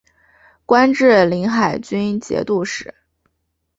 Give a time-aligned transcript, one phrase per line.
[0.65, 2.95] 官至临海军节度使。